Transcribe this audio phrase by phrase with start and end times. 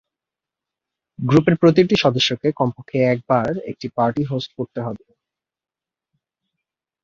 [1.19, 5.05] গ্রুপের প্রতিটি সদস্যকে কমপক্ষে একবার একটি পার্টি হোস্ট করতে হবে।